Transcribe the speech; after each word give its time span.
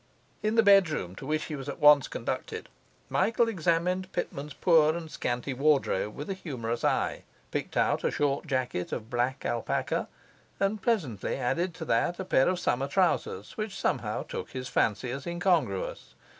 In 0.41 0.55
the 0.55 0.63
bedroom, 0.63 1.13
to 1.17 1.27
which 1.27 1.43
he 1.43 1.55
was 1.55 1.69
at 1.69 1.77
once 1.77 2.07
conducted, 2.07 2.69
Michael 3.07 3.47
examined 3.47 4.11
Pitman's 4.13 4.55
poor 4.55 4.95
and 4.95 5.11
scanty 5.11 5.53
wardrobe 5.53 6.15
with 6.15 6.27
a 6.27 6.33
humorous 6.33 6.83
eye, 6.83 7.21
picked 7.51 7.77
out 7.77 8.03
a 8.03 8.09
short 8.09 8.47
jacket 8.47 8.91
of 8.91 9.11
black 9.11 9.45
alpaca, 9.45 10.07
and 10.59 10.81
presently 10.81 11.35
added 11.35 11.75
to 11.75 11.85
that 11.85 12.19
a 12.19 12.25
pair 12.25 12.47
of 12.49 12.59
summer 12.59 12.87
trousers 12.87 13.55
which 13.57 13.77
somehow 13.79 14.23
took 14.23 14.49
his 14.53 14.67
fancy 14.67 15.11
as 15.11 15.27
incongruous. 15.27 16.15